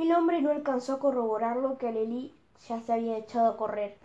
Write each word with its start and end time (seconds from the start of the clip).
El 0.00 0.12
hombre 0.12 0.40
no 0.40 0.52
alcanzó 0.52 0.92
a 0.92 0.98
corroborar 1.00 1.56
lo 1.56 1.76
que 1.76 1.88
Alelí 1.88 2.32
ya 2.68 2.80
se 2.80 2.92
había 2.92 3.18
echado 3.18 3.48
a 3.48 3.56
correr. 3.56 3.96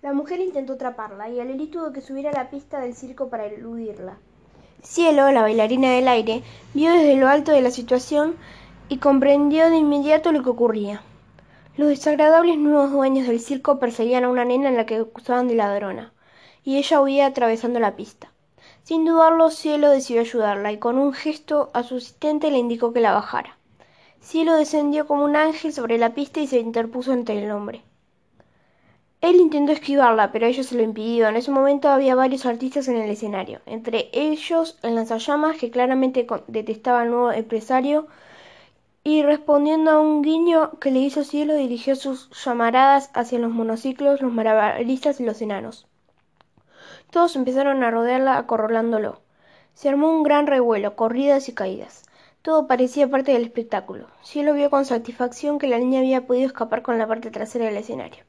La 0.00 0.12
mujer 0.12 0.38
intentó 0.38 0.74
atraparla 0.74 1.28
y 1.28 1.40
Alelí 1.40 1.66
tuvo 1.66 1.90
que 1.92 2.00
subir 2.00 2.28
a 2.28 2.32
la 2.32 2.50
pista 2.50 2.78
del 2.78 2.94
circo 2.94 3.30
para 3.30 3.46
eludirla. 3.46 4.16
Cielo, 4.80 5.32
la 5.32 5.42
bailarina 5.42 5.90
del 5.90 6.06
aire, 6.06 6.44
vio 6.72 6.92
desde 6.92 7.16
lo 7.16 7.26
alto 7.26 7.50
de 7.50 7.62
la 7.62 7.72
situación 7.72 8.36
y 8.88 8.98
comprendió 8.98 9.68
de 9.70 9.78
inmediato 9.78 10.30
lo 10.30 10.44
que 10.44 10.50
ocurría. 10.50 11.02
Los 11.76 11.88
desagradables 11.88 12.56
nuevos 12.56 12.92
dueños 12.92 13.26
del 13.26 13.40
circo 13.40 13.80
perseguían 13.80 14.22
a 14.22 14.28
una 14.28 14.44
nena 14.44 14.68
en 14.68 14.76
la 14.76 14.86
que 14.86 14.98
acusaban 14.98 15.48
de 15.48 15.56
ladrona, 15.56 16.12
y 16.62 16.76
ella 16.76 17.00
huía 17.00 17.26
atravesando 17.26 17.80
la 17.80 17.96
pista. 17.96 18.30
Sin 18.84 19.04
dudarlo, 19.04 19.50
Cielo 19.50 19.90
decidió 19.90 20.20
ayudarla 20.20 20.70
y 20.70 20.78
con 20.78 20.96
un 20.96 21.12
gesto 21.12 21.70
a 21.74 21.82
su 21.82 21.96
asistente 21.96 22.52
le 22.52 22.58
indicó 22.58 22.92
que 22.92 23.00
la 23.00 23.12
bajara. 23.12 23.56
Cielo 24.20 24.54
descendió 24.54 25.06
como 25.06 25.24
un 25.24 25.34
ángel 25.34 25.72
sobre 25.72 25.98
la 25.98 26.14
pista 26.14 26.40
y 26.40 26.46
se 26.46 26.60
interpuso 26.60 27.12
entre 27.12 27.42
el 27.42 27.50
hombre. 27.50 27.82
Él 29.20 29.36
intentó 29.36 29.72
esquivarla, 29.72 30.32
pero 30.32 30.46
ella 30.46 30.62
se 30.62 30.74
lo 30.74 30.82
impidió. 30.82 31.28
En 31.28 31.36
ese 31.36 31.50
momento 31.50 31.88
había 31.88 32.14
varios 32.14 32.46
artistas 32.46 32.88
en 32.88 32.96
el 32.96 33.10
escenario, 33.10 33.60
entre 33.66 34.08
ellos 34.12 34.78
el 34.82 34.94
lanzallamas, 34.94 35.58
que 35.58 35.70
claramente 35.70 36.26
detestaba 36.46 37.02
al 37.02 37.10
nuevo 37.10 37.32
empresario, 37.32 38.06
y 39.02 39.22
respondiendo 39.22 39.90
a 39.90 40.00
un 40.00 40.22
guiño 40.22 40.78
que 40.78 40.90
le 40.90 41.00
hizo 41.00 41.24
Cielo, 41.24 41.54
dirigió 41.54 41.96
sus 41.96 42.30
llamaradas 42.44 43.10
hacia 43.14 43.38
los 43.38 43.50
monociclos, 43.50 44.20
los 44.20 44.32
malabaristas 44.32 45.20
y 45.20 45.24
los 45.24 45.40
enanos. 45.42 45.86
Todos 47.10 47.36
empezaron 47.36 47.82
a 47.82 47.90
rodearla 47.90 48.36
acorralándolo. 48.36 49.20
Se 49.74 49.88
armó 49.88 50.10
un 50.10 50.22
gran 50.22 50.46
revuelo, 50.46 50.96
corridas 50.96 51.48
y 51.48 51.54
caídas. 51.54 52.04
Todo 52.42 52.66
parecía 52.66 53.06
parte 53.06 53.32
del 53.32 53.44
espectáculo. 53.44 54.06
Cielo 54.22 54.54
vio 54.54 54.70
con 54.70 54.86
satisfacción 54.86 55.58
que 55.58 55.66
la 55.66 55.78
niña 55.78 55.98
había 55.98 56.26
podido 56.26 56.46
escapar 56.46 56.80
con 56.80 56.96
la 56.96 57.06
parte 57.06 57.30
trasera 57.30 57.66
del 57.66 57.76
escenario. 57.76 58.24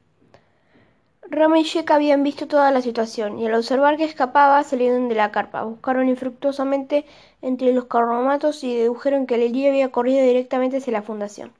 Rama 1.22 1.58
y 1.58 1.62
Sheka 1.62 1.94
habían 1.94 2.22
visto 2.22 2.46
toda 2.46 2.70
la 2.72 2.82
situación, 2.82 3.38
y 3.38 3.46
al 3.46 3.54
observar 3.54 3.96
que 3.96 4.04
escapaba 4.04 4.62
salieron 4.64 5.08
de 5.08 5.14
la 5.14 5.30
carpa, 5.30 5.62
buscaron 5.62 6.10
infructuosamente 6.10 7.06
entre 7.40 7.72
los 7.72 7.86
carromatos 7.86 8.62
y 8.64 8.76
dedujeron 8.76 9.26
que 9.26 9.38
Lelí 9.38 9.66
había 9.66 9.90
corrido 9.90 10.22
directamente 10.22 10.76
hacia 10.76 10.92
la 10.92 11.00
fundación. 11.00 11.52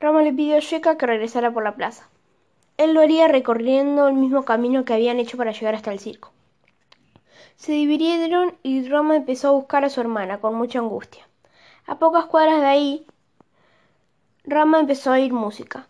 Rama 0.00 0.20
le 0.20 0.34
pidió 0.34 0.58
a 0.58 0.60
Sheka 0.60 0.98
que 0.98 1.06
regresara 1.06 1.50
por 1.50 1.64
la 1.64 1.76
plaza. 1.76 2.10
Él 2.76 2.92
lo 2.92 3.00
haría 3.00 3.26
recorriendo 3.26 4.06
el 4.06 4.14
mismo 4.14 4.44
camino 4.44 4.84
que 4.84 4.92
habían 4.92 5.18
hecho 5.18 5.38
para 5.38 5.52
llegar 5.52 5.74
hasta 5.74 5.92
el 5.92 5.98
circo. 5.98 6.30
Se 7.56 7.72
dividieron 7.72 8.54
y 8.62 8.86
Rama 8.86 9.16
empezó 9.16 9.48
a 9.48 9.52
buscar 9.52 9.86
a 9.86 9.88
su 9.88 10.02
hermana 10.02 10.42
con 10.42 10.54
mucha 10.54 10.78
angustia. 10.78 11.29
A 11.90 11.98
pocas 11.98 12.26
cuadras 12.26 12.60
de 12.60 12.68
ahí, 12.68 13.06
Rama 14.44 14.78
empezó 14.78 15.10
a 15.10 15.14
oír 15.14 15.32
música. 15.32 15.88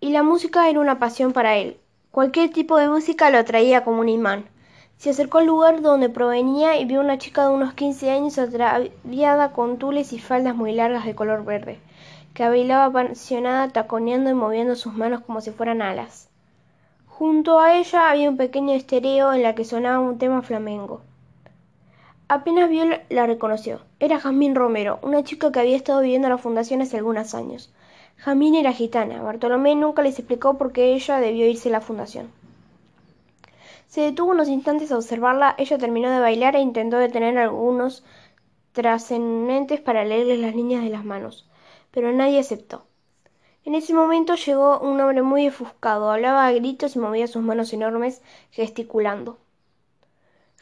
Y 0.00 0.12
la 0.12 0.22
música 0.22 0.66
era 0.70 0.80
una 0.80 0.98
pasión 0.98 1.34
para 1.34 1.58
él. 1.58 1.76
Cualquier 2.10 2.48
tipo 2.48 2.78
de 2.78 2.88
música 2.88 3.28
lo 3.28 3.36
atraía 3.36 3.84
como 3.84 4.00
un 4.00 4.08
imán. 4.08 4.46
Se 4.96 5.10
acercó 5.10 5.36
al 5.36 5.46
lugar 5.46 5.82
donde 5.82 6.08
provenía 6.08 6.80
y 6.80 6.86
vio 6.86 7.00
una 7.00 7.18
chica 7.18 7.42
de 7.42 7.50
unos 7.50 7.74
quince 7.74 8.10
años 8.10 8.38
atraviada 8.38 9.52
con 9.52 9.76
tules 9.76 10.14
y 10.14 10.18
faldas 10.18 10.56
muy 10.56 10.72
largas 10.72 11.04
de 11.04 11.14
color 11.14 11.44
verde, 11.44 11.78
que 12.32 12.48
bailaba 12.48 12.86
apasionada 12.86 13.68
taconeando 13.68 14.30
y 14.30 14.34
moviendo 14.34 14.74
sus 14.74 14.94
manos 14.94 15.20
como 15.20 15.42
si 15.42 15.50
fueran 15.50 15.82
alas. 15.82 16.30
Junto 17.08 17.60
a 17.60 17.76
ella 17.76 18.08
había 18.08 18.30
un 18.30 18.38
pequeño 18.38 18.72
estereo 18.72 19.34
en 19.34 19.42
la 19.42 19.54
que 19.54 19.66
sonaba 19.66 20.00
un 20.00 20.16
tema 20.16 20.40
flamenco. 20.40 21.02
Apenas 22.32 22.70
vio 22.70 22.84
la 23.08 23.26
reconoció. 23.26 23.80
Era 23.98 24.20
Jazmín 24.20 24.54
Romero, 24.54 25.00
una 25.02 25.24
chica 25.24 25.50
que 25.50 25.58
había 25.58 25.74
estado 25.74 26.00
viviendo 26.00 26.28
en 26.28 26.34
la 26.34 26.38
fundación 26.38 26.80
hace 26.80 26.96
algunos 26.96 27.34
años. 27.34 27.74
Jamín 28.18 28.54
era 28.54 28.72
gitana. 28.72 29.20
Bartolomé 29.20 29.74
nunca 29.74 30.02
les 30.02 30.16
explicó 30.16 30.56
por 30.56 30.70
qué 30.70 30.94
ella 30.94 31.18
debió 31.18 31.48
irse 31.48 31.70
a 31.70 31.72
la 31.72 31.80
fundación. 31.80 32.30
Se 33.88 34.02
detuvo 34.02 34.30
unos 34.30 34.48
instantes 34.48 34.92
a 34.92 34.96
observarla. 34.96 35.56
Ella 35.58 35.76
terminó 35.76 36.08
de 36.08 36.20
bailar 36.20 36.54
e 36.54 36.60
intentó 36.60 36.98
detener 36.98 37.36
algunos 37.36 38.04
trascendentes 38.70 39.80
para 39.80 40.04
leerles 40.04 40.38
las 40.38 40.54
líneas 40.54 40.84
de 40.84 40.90
las 40.90 41.04
manos, 41.04 41.50
pero 41.90 42.12
nadie 42.12 42.38
aceptó. 42.38 42.84
En 43.64 43.74
ese 43.74 43.92
momento 43.92 44.36
llegó 44.36 44.78
un 44.78 45.00
hombre 45.00 45.22
muy 45.22 45.48
ofuscado, 45.48 46.12
hablaba 46.12 46.46
a 46.46 46.52
gritos 46.52 46.94
y 46.94 47.00
movía 47.00 47.26
sus 47.26 47.42
manos 47.42 47.72
enormes, 47.72 48.22
gesticulando. 48.52 49.38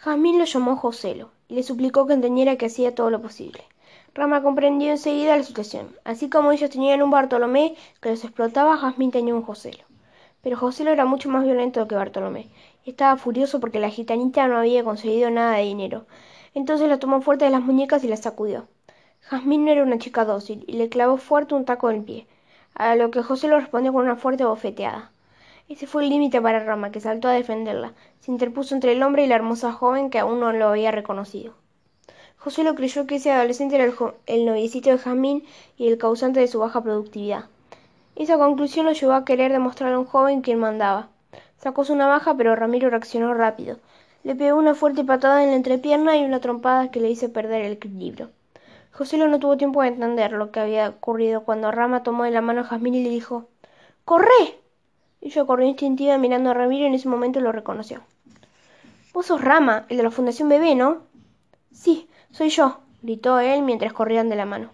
Jamín 0.00 0.38
lo 0.38 0.44
llamó 0.44 0.76
Joselo 0.76 1.32
y 1.48 1.54
le 1.54 1.64
suplicó 1.64 2.06
que 2.06 2.12
entendiera 2.12 2.54
que 2.54 2.66
hacía 2.66 2.94
todo 2.94 3.10
lo 3.10 3.20
posible. 3.20 3.64
Rama 4.14 4.44
comprendió 4.44 4.92
enseguida 4.92 5.36
la 5.36 5.42
situación. 5.42 5.88
Así 6.04 6.30
como 6.30 6.52
ellos 6.52 6.70
tenían 6.70 7.02
un 7.02 7.10
Bartolomé 7.10 7.74
que 8.00 8.10
los 8.10 8.22
explotaba, 8.22 8.76
Jazmín 8.76 9.10
tenía 9.10 9.34
un 9.34 9.42
Joselo. 9.42 9.82
Pero 10.40 10.56
Joselo 10.56 10.92
era 10.92 11.04
mucho 11.04 11.28
más 11.30 11.42
violento 11.42 11.88
que 11.88 11.96
Bartolomé, 11.96 12.46
y 12.84 12.90
estaba 12.90 13.16
furioso 13.16 13.58
porque 13.58 13.80
la 13.80 13.90
gitanita 13.90 14.46
no 14.46 14.58
había 14.58 14.84
conseguido 14.84 15.30
nada 15.30 15.56
de 15.56 15.64
dinero. 15.64 16.06
Entonces 16.54 16.88
la 16.88 17.00
tomó 17.00 17.20
fuerte 17.20 17.46
de 17.46 17.50
las 17.50 17.62
muñecas 17.62 18.04
y 18.04 18.08
la 18.08 18.16
sacudió. 18.16 18.68
Jazmín 19.22 19.64
no 19.64 19.72
era 19.72 19.82
una 19.82 19.98
chica 19.98 20.24
dócil, 20.24 20.62
y 20.68 20.74
le 20.74 20.88
clavó 20.88 21.16
fuerte 21.16 21.56
un 21.56 21.64
taco 21.64 21.90
en 21.90 21.96
el 21.96 22.04
pie, 22.04 22.28
a 22.74 22.94
lo 22.94 23.10
que 23.10 23.24
Joselo 23.24 23.58
respondió 23.58 23.92
con 23.92 24.04
una 24.04 24.14
fuerte 24.14 24.44
bofeteada. 24.44 25.10
Ese 25.68 25.86
fue 25.86 26.02
el 26.02 26.08
límite 26.08 26.40
para 26.40 26.64
Rama, 26.64 26.90
que 26.90 27.00
saltó 27.00 27.28
a 27.28 27.32
defenderla. 27.32 27.92
Se 28.20 28.30
interpuso 28.30 28.74
entre 28.74 28.92
el 28.92 29.02
hombre 29.02 29.24
y 29.24 29.26
la 29.26 29.34
hermosa 29.34 29.72
joven 29.72 30.08
que 30.08 30.18
aún 30.18 30.40
no 30.40 30.50
lo 30.52 30.68
había 30.68 30.90
reconocido. 30.90 31.54
José 32.38 32.64
lo 32.64 32.74
creyó 32.74 33.06
que 33.06 33.16
ese 33.16 33.32
adolescente 33.32 33.74
era 33.74 33.84
el, 33.84 33.94
el 34.26 34.46
noviecito 34.46 34.88
de 34.88 34.98
Jamín 34.98 35.44
y 35.76 35.88
el 35.88 35.98
causante 35.98 36.40
de 36.40 36.48
su 36.48 36.60
baja 36.60 36.82
productividad. 36.82 37.46
Esa 38.16 38.38
conclusión 38.38 38.86
lo 38.86 38.92
llevó 38.92 39.12
a 39.12 39.24
querer 39.24 39.52
demostrar 39.52 39.92
a 39.92 39.98
un 39.98 40.06
joven 40.06 40.40
quien 40.40 40.58
mandaba. 40.58 41.08
Sacó 41.58 41.84
su 41.84 41.94
navaja, 41.96 42.34
pero 42.34 42.56
Ramiro 42.56 42.88
reaccionó 42.88 43.34
rápido. 43.34 43.76
Le 44.24 44.34
pegó 44.34 44.58
una 44.58 44.74
fuerte 44.74 45.04
patada 45.04 45.42
en 45.42 45.50
la 45.50 45.56
entrepierna 45.56 46.16
y 46.16 46.24
una 46.24 46.40
trompada 46.40 46.90
que 46.90 47.00
le 47.00 47.10
hizo 47.10 47.32
perder 47.32 47.64
el 47.66 47.72
equilibrio. 47.72 48.30
José 48.92 49.18
no 49.18 49.38
tuvo 49.38 49.56
tiempo 49.56 49.82
de 49.82 49.88
entender 49.88 50.32
lo 50.32 50.50
que 50.50 50.60
había 50.60 50.88
ocurrido 50.88 51.42
cuando 51.44 51.70
Rama 51.70 52.02
tomó 52.02 52.24
de 52.24 52.30
la 52.30 52.40
mano 52.40 52.62
a 52.62 52.64
Jazmín 52.64 52.94
y 52.94 53.04
le 53.04 53.10
dijo 53.10 53.48
¡Corre! 54.04 54.58
Ella 55.20 55.44
corrió 55.44 55.66
instintiva 55.66 56.18
mirando 56.18 56.50
a 56.50 56.54
Ramiro 56.54 56.84
y 56.84 56.86
en 56.88 56.94
ese 56.94 57.08
momento 57.08 57.40
lo 57.40 57.52
reconoció. 57.52 58.02
Vos 59.12 59.26
sos 59.26 59.40
Rama, 59.40 59.86
el 59.88 59.96
de 59.96 60.02
la 60.02 60.10
Fundación 60.10 60.48
Bebé, 60.48 60.74
¿no? 60.74 61.02
Sí, 61.72 62.08
soy 62.30 62.50
yo, 62.50 62.80
gritó 63.02 63.38
él 63.40 63.62
mientras 63.62 63.92
corrían 63.92 64.28
de 64.28 64.36
la 64.36 64.46
mano. 64.46 64.70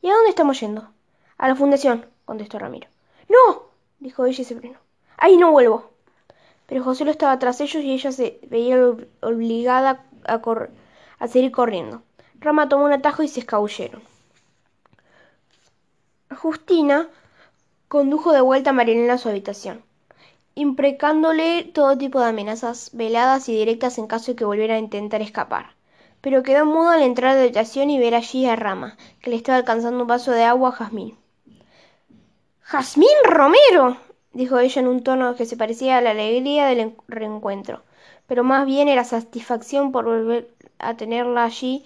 ¿Y 0.00 0.08
a 0.08 0.14
dónde 0.14 0.30
estamos 0.30 0.60
yendo? 0.60 0.88
A 1.38 1.48
la 1.48 1.54
fundación, 1.54 2.06
contestó 2.24 2.58
Ramiro. 2.58 2.88
No, 3.28 3.64
dijo 3.98 4.24
ella 4.24 4.42
y 4.42 4.44
se 4.44 4.56
frenó. 4.56 4.78
Ahí 5.16 5.36
no 5.36 5.50
vuelvo. 5.50 5.90
Pero 6.66 6.84
José 6.84 7.04
lo 7.04 7.10
estaba 7.10 7.38
tras 7.38 7.60
ellos 7.60 7.82
y 7.82 7.92
ella 7.92 8.12
se 8.12 8.40
veía 8.48 8.78
obligada 9.20 10.04
a, 10.26 10.40
a 11.18 11.28
seguir 11.28 11.52
corriendo. 11.52 12.02
Rama 12.40 12.68
tomó 12.68 12.84
un 12.84 12.92
atajo 12.92 13.22
y 13.22 13.28
se 13.28 13.40
escabulleron. 13.40 14.02
Justina 16.36 17.08
condujo 17.94 18.32
de 18.32 18.40
vuelta 18.40 18.70
a 18.70 18.72
Marinela 18.72 19.12
a 19.12 19.18
su 19.18 19.28
habitación, 19.28 19.84
imprecándole 20.56 21.62
todo 21.62 21.96
tipo 21.96 22.18
de 22.18 22.26
amenazas 22.26 22.90
veladas 22.92 23.48
y 23.48 23.56
directas 23.56 23.98
en 23.98 24.08
caso 24.08 24.32
de 24.32 24.36
que 24.36 24.44
volviera 24.44 24.74
a 24.74 24.78
intentar 24.86 25.22
escapar 25.22 25.74
pero 26.24 26.42
quedó 26.42 26.64
mudo 26.64 26.88
al 26.88 27.02
entrar 27.02 27.32
a 27.32 27.34
la 27.34 27.42
habitación 27.42 27.90
y 27.90 27.98
ver 27.98 28.14
allí 28.14 28.46
a 28.46 28.56
Rama, 28.56 28.96
que 29.20 29.28
le 29.28 29.36
estaba 29.36 29.58
alcanzando 29.58 30.00
un 30.00 30.08
vaso 30.08 30.32
de 30.32 30.42
agua 30.42 30.70
a 30.70 30.72
Jazmín. 30.72 31.18
¡Jazmín 32.62 33.18
Romero! 33.24 33.98
dijo 34.32 34.58
ella 34.58 34.80
en 34.80 34.88
un 34.88 35.02
tono 35.02 35.36
que 35.36 35.44
se 35.44 35.58
parecía 35.58 35.98
a 35.98 36.00
la 36.00 36.12
alegría 36.12 36.66
del 36.66 36.96
reencuentro, 37.08 37.82
pero 38.26 38.42
más 38.42 38.64
bien 38.64 38.88
era 38.88 39.04
satisfacción 39.04 39.92
por 39.92 40.06
volver 40.06 40.48
a 40.78 40.96
tenerla 40.96 41.44
allí 41.44 41.84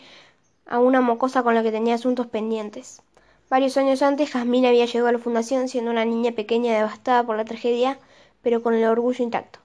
a 0.66 0.78
una 0.78 1.00
mocosa 1.00 1.42
con 1.42 1.56
la 1.56 1.64
que 1.64 1.72
tenía 1.72 1.96
asuntos 1.96 2.28
pendientes. 2.28 3.02
Varios 3.50 3.76
años 3.76 4.02
antes, 4.02 4.30
Jazmín 4.30 4.66
había 4.66 4.84
llegado 4.84 5.08
a 5.08 5.12
la 5.12 5.18
fundación 5.18 5.68
siendo 5.68 5.90
una 5.90 6.04
niña 6.04 6.32
pequeña 6.32 6.74
devastada 6.74 7.24
por 7.24 7.36
la 7.36 7.44
tragedia, 7.44 7.98
pero 8.42 8.62
con 8.62 8.74
el 8.74 8.84
orgullo 8.84 9.24
intacto. 9.24 9.60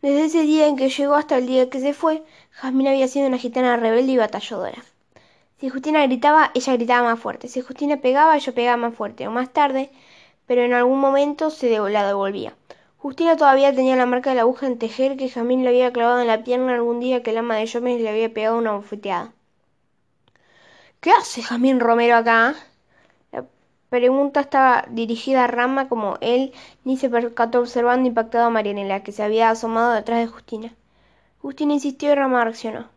Desde 0.00 0.26
ese 0.26 0.42
día 0.42 0.68
en 0.68 0.76
que 0.76 0.88
llegó 0.88 1.14
hasta 1.14 1.38
el 1.38 1.46
día 1.46 1.68
que 1.68 1.80
se 1.80 1.94
fue, 1.94 2.22
Jazmín 2.52 2.86
había 2.86 3.08
sido 3.08 3.26
una 3.26 3.38
gitana 3.38 3.76
rebelde 3.76 4.12
y 4.12 4.16
batalladora. 4.16 4.84
Si 5.60 5.68
Justina 5.68 6.06
gritaba, 6.06 6.52
ella 6.54 6.74
gritaba 6.74 7.10
más 7.10 7.18
fuerte. 7.18 7.48
Si 7.48 7.60
Justina 7.62 7.96
pegaba, 7.96 8.36
ella 8.36 8.54
pegaba 8.54 8.76
más 8.76 8.94
fuerte. 8.94 9.26
O 9.26 9.32
más 9.32 9.52
tarde, 9.52 9.90
pero 10.46 10.62
en 10.62 10.72
algún 10.72 11.00
momento 11.00 11.50
se 11.50 11.76
la 11.90 12.06
devolvía. 12.06 12.54
Justina 12.98 13.36
todavía 13.36 13.74
tenía 13.74 13.96
la 13.96 14.06
marca 14.06 14.30
de 14.30 14.36
la 14.36 14.42
aguja 14.42 14.68
en 14.68 14.78
tejer 14.78 15.16
que 15.16 15.28
Jamín 15.28 15.64
le 15.64 15.70
había 15.70 15.92
clavado 15.92 16.20
en 16.20 16.28
la 16.28 16.44
pierna 16.44 16.74
algún 16.74 17.00
día 17.00 17.24
que 17.24 17.30
el 17.30 17.38
ama 17.38 17.56
de 17.56 17.66
Yomes 17.66 18.00
le 18.00 18.08
había 18.08 18.32
pegado 18.32 18.56
una 18.58 18.72
bofeteada. 18.72 19.32
¿Qué 21.00 21.10
hace 21.10 21.42
Jamín 21.42 21.80
Romero 21.80 22.16
acá? 22.16 22.54
Pregunta 23.90 24.40
estaba 24.40 24.84
dirigida 24.90 25.44
a 25.44 25.46
Rama 25.46 25.88
como 25.88 26.18
él 26.20 26.52
ni 26.84 26.96
se 26.96 27.08
percató 27.08 27.60
observando 27.60 28.08
impactado 28.08 28.46
a 28.46 28.50
Marianela, 28.50 29.02
que 29.02 29.12
se 29.12 29.22
había 29.22 29.50
asomado 29.50 29.92
detrás 29.92 30.20
de 30.20 30.26
Justina. 30.26 30.74
Justina 31.40 31.74
insistió 31.74 32.12
y 32.12 32.14
Rama 32.14 32.44
reaccionó. 32.44 32.88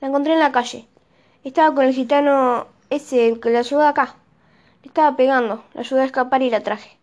La 0.00 0.08
encontré 0.08 0.34
en 0.34 0.40
la 0.40 0.52
calle. 0.52 0.86
Estaba 1.44 1.74
con 1.74 1.84
el 1.84 1.94
gitano 1.94 2.66
ese, 2.90 3.28
el 3.28 3.40
que 3.40 3.50
la 3.50 3.60
ayudó 3.60 3.86
acá. 3.86 4.16
Le 4.82 4.88
estaba 4.88 5.16
pegando, 5.16 5.64
la 5.74 5.80
ayudé 5.80 6.02
a 6.02 6.06
escapar 6.06 6.42
y 6.42 6.50
la 6.50 6.60
traje. 6.60 6.98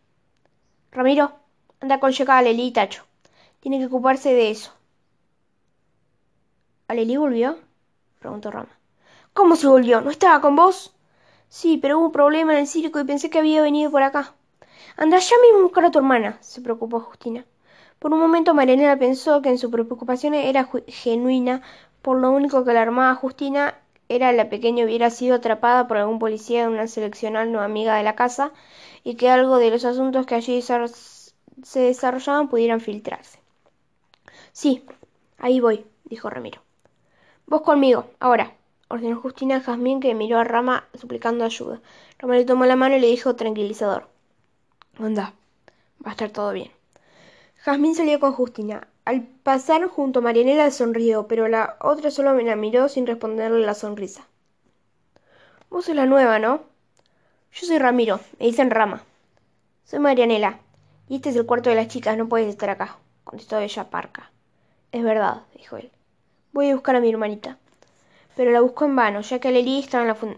Ramiro, 0.91 1.31
anda 1.79 1.99
con 1.99 2.11
llegada 2.11 2.39
a 2.39 2.41
Leli 2.41 2.67
y 2.67 2.71
Tacho. 2.71 3.03
Tiene 3.59 3.79
que 3.79 3.85
ocuparse 3.85 4.33
de 4.33 4.51
eso. 4.51 4.73
¿Aleli 6.87 7.15
volvió? 7.17 7.57
preguntó 8.19 8.51
Rama. 8.51 8.77
¿Cómo 9.33 9.55
se 9.55 9.67
volvió? 9.67 10.01
¿No 10.01 10.11
estaba 10.11 10.41
con 10.41 10.55
vos? 10.55 10.93
Sí, 11.51 11.77
pero 11.77 11.99
hubo 11.99 12.07
un 12.07 12.11
problema 12.11 12.53
en 12.53 12.59
el 12.61 12.67
circo 12.67 12.99
y 12.99 13.03
pensé 13.03 13.29
que 13.29 13.37
había 13.37 13.61
venido 13.61 13.91
por 13.91 14.01
acá. 14.01 14.33
Anda 14.97 15.19
ya 15.19 15.35
mismo 15.43 15.59
a 15.59 15.63
buscar 15.63 15.85
a 15.85 15.91
tu 15.91 15.99
hermana, 15.99 16.37
se 16.41 16.61
preocupó 16.61 16.99
Justina. 17.01 17.45
Por 17.99 18.13
un 18.13 18.19
momento 18.19 18.53
Marianela 18.55 18.97
pensó 18.97 19.41
que 19.41 19.49
en 19.49 19.59
su 19.59 19.71
preocupación 19.71 20.33
era 20.35 20.69
genuina, 20.87 21.61
por 22.01 22.17
lo 22.19 22.31
único 22.31 22.65
que 22.65 22.73
la 22.73 22.81
armaba 22.83 23.15
Justina 23.15 23.75
era 24.09 24.31
la 24.33 24.49
pequeña 24.49 24.85
hubiera 24.85 25.09
sido 25.11 25.35
atrapada 25.35 25.87
por 25.87 25.97
algún 25.97 26.19
policía 26.19 26.63
en 26.63 26.69
una 26.71 26.87
seleccional 26.87 27.51
no 27.51 27.61
amiga 27.61 27.95
de 27.97 28.03
la 28.03 28.15
casa 28.15 28.53
y 29.03 29.15
que 29.15 29.29
algo 29.29 29.57
de 29.57 29.71
los 29.71 29.85
asuntos 29.85 30.25
que 30.25 30.35
allí 30.35 30.61
se 30.61 31.79
desarrollaban 31.81 32.49
pudieran 32.49 32.81
filtrarse. 32.81 33.39
Sí, 34.53 34.85
ahí 35.37 35.59
voy, 35.59 35.85
dijo 36.05 36.29
Ramiro. 36.29 36.61
Vos 37.47 37.61
conmigo, 37.61 38.05
ahora, 38.19 38.53
ordenó 38.91 39.19
Justina 39.19 39.57
a 39.57 39.61
Jazmín 39.61 39.99
que 39.99 40.13
miró 40.13 40.37
a 40.37 40.43
Rama 40.43 40.85
suplicando 40.93 41.45
ayuda. 41.45 41.81
Rama 42.19 42.35
le 42.35 42.45
tomó 42.45 42.65
la 42.65 42.75
mano 42.75 42.97
y 42.97 42.99
le 42.99 43.07
dijo 43.07 43.35
tranquilizador. 43.35 44.07
Anda, 44.99 45.33
va 46.05 46.09
a 46.09 46.11
estar 46.11 46.29
todo 46.29 46.51
bien. 46.51 46.71
Jazmín 47.63 47.95
salió 47.95 48.19
con 48.19 48.33
Justina. 48.33 48.87
Al 49.05 49.23
pasar 49.23 49.87
junto 49.87 50.19
a 50.19 50.21
Marianela 50.21 50.69
sonrió, 50.71 51.27
pero 51.27 51.47
la 51.47 51.77
otra 51.79 52.11
solo 52.11 52.33
la 52.33 52.55
miró 52.55 52.89
sin 52.89 53.07
responderle 53.07 53.65
la 53.65 53.73
sonrisa. 53.73 54.27
Vos 55.69 55.85
sos 55.85 55.95
la 55.95 56.05
nueva, 56.05 56.37
¿no? 56.37 56.61
Yo 57.53 57.67
soy 57.67 57.79
Ramiro, 57.79 58.19
me 58.39 58.45
dicen 58.45 58.69
Rama. 58.69 59.03
Soy 59.85 59.99
Marianela, 59.99 60.59
y 61.07 61.15
este 61.15 61.29
es 61.29 61.35
el 61.35 61.45
cuarto 61.45 61.69
de 61.69 61.75
las 61.75 61.87
chicas, 61.87 62.17
no 62.17 62.29
puedes 62.29 62.47
estar 62.47 62.69
acá, 62.69 62.97
contestó 63.23 63.57
ella 63.59 63.89
parca. 63.89 64.31
Es 64.91 65.03
verdad, 65.03 65.43
dijo 65.55 65.77
él. 65.77 65.91
Voy 66.51 66.69
a 66.69 66.73
buscar 66.73 66.95
a 66.95 66.99
mi 66.99 67.09
hermanita. 67.09 67.57
Pero 68.41 68.53
la 68.53 68.61
buscó 68.61 68.85
en 68.85 68.95
vano, 68.95 69.21
ya 69.21 69.37
que 69.37 69.51
Lely 69.51 69.85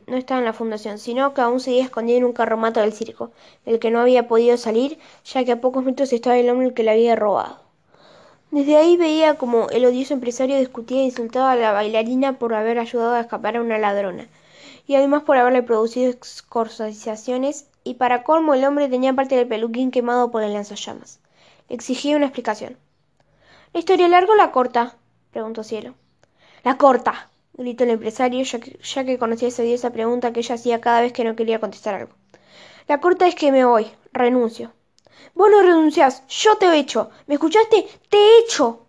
no 0.08 0.18
estaba 0.18 0.40
en 0.42 0.46
la 0.46 0.52
fundación, 0.52 1.00
sino 1.00 1.34
que 1.34 1.40
aún 1.40 1.62
seguía 1.62 1.86
escondida 1.86 2.18
en 2.18 2.26
un 2.26 2.34
carromato 2.34 2.82
del 2.82 2.92
circo, 2.92 3.32
del 3.64 3.80
que 3.80 3.92
no 3.92 4.02
había 4.02 4.28
podido 4.28 4.58
salir, 4.58 5.00
ya 5.24 5.46
que 5.46 5.54
a 5.54 5.62
pocos 5.62 5.86
metros 5.86 6.12
estaba 6.12 6.38
el 6.38 6.50
hombre 6.50 6.74
que 6.74 6.84
la 6.84 6.92
había 6.92 7.16
robado. 7.16 7.62
Desde 8.52 8.76
ahí 8.76 8.98
veía 8.98 9.36
como 9.36 9.70
el 9.70 9.86
odioso 9.86 10.14
empresario 10.14 10.58
discutía 10.58 11.00
e 11.00 11.06
insultaba 11.06 11.54
a 11.54 11.56
la 11.56 11.72
bailarina 11.72 12.38
por 12.40 12.54
haber 12.54 12.78
ayudado 12.78 13.14
a 13.14 13.22
escapar 13.22 13.56
a 13.56 13.62
una 13.62 13.78
ladrona, 13.78 14.28
y 14.86 14.96
además 14.96 15.24
por 15.24 15.38
haberle 15.38 15.64
producido 15.64 16.12
excorsaciones, 16.12 17.68
y 17.86 17.94
para 17.94 18.24
colmo 18.24 18.54
el 18.54 18.66
hombre 18.66 18.90
tenía 18.90 19.14
parte 19.14 19.38
del 19.38 19.48
peluquín 19.48 19.92
quemado 19.92 20.30
por 20.30 20.44
el 20.44 20.52
lanzallamas. 20.52 21.22
Le 21.70 21.76
exigía 21.76 22.18
una 22.18 22.26
explicación. 22.26 22.76
¿La 23.72 23.80
historia 23.80 24.10
larga 24.10 24.34
o 24.34 24.36
la 24.36 24.52
corta? 24.52 24.98
preguntó 25.32 25.64
Cielo. 25.64 25.94
La 26.66 26.78
corta, 26.78 27.30
gritó 27.54 27.84
el 27.84 27.92
empresario, 27.92 28.44
ya 28.44 29.06
que, 29.06 29.18
conocía 29.18 29.48
esa 29.48 29.64
odiosa 29.64 29.92
pregunta 29.92 30.34
que 30.34 30.40
ella 30.40 30.56
hacía 30.56 30.82
cada 30.82 31.02
vez 31.02 31.14
que 31.14 31.24
no 31.24 31.36
quería 31.36 31.60
contestar 31.60 31.96
algo. 31.96 32.14
La 32.88 33.00
corta 33.00 33.28
es 33.28 33.36
que 33.36 33.52
me 33.52 33.66
voy, 33.66 33.88
renuncio. 34.12 34.74
Vos 35.36 35.50
no 35.50 35.62
renunciás, 35.62 36.24
yo 36.28 36.58
te 36.58 36.66
he 36.66 36.78
hecho. 36.78 37.10
¿Me 37.28 37.36
escuchaste? 37.36 37.88
Te 38.10 38.18
he 38.18 38.40
hecho. 38.40 38.88